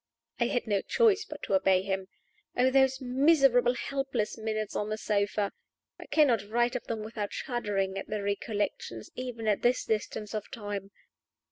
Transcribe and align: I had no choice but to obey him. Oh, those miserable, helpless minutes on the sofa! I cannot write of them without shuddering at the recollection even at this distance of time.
I 0.39 0.47
had 0.47 0.65
no 0.65 0.81
choice 0.81 1.25
but 1.25 1.43
to 1.43 1.53
obey 1.53 1.83
him. 1.83 2.07
Oh, 2.57 2.71
those 2.71 2.99
miserable, 3.01 3.75
helpless 3.75 4.35
minutes 4.35 4.75
on 4.75 4.89
the 4.89 4.97
sofa! 4.97 5.51
I 5.99 6.07
cannot 6.07 6.41
write 6.49 6.75
of 6.75 6.85
them 6.85 7.03
without 7.03 7.31
shuddering 7.31 7.99
at 7.99 8.07
the 8.07 8.23
recollection 8.23 9.03
even 9.13 9.45
at 9.47 9.61
this 9.61 9.85
distance 9.85 10.33
of 10.33 10.49
time. 10.49 10.89